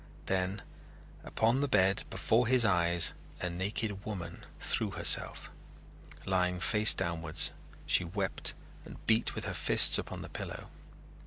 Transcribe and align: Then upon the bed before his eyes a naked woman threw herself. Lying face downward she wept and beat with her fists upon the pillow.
Then 0.25 0.63
upon 1.23 1.61
the 1.61 1.67
bed 1.67 2.05
before 2.09 2.47
his 2.47 2.65
eyes 2.65 3.13
a 3.39 3.51
naked 3.51 4.03
woman 4.03 4.45
threw 4.59 4.89
herself. 4.89 5.51
Lying 6.25 6.59
face 6.59 6.95
downward 6.95 7.39
she 7.85 8.03
wept 8.05 8.55
and 8.83 9.05
beat 9.05 9.35
with 9.35 9.45
her 9.45 9.53
fists 9.53 9.99
upon 9.99 10.23
the 10.23 10.27
pillow. 10.29 10.71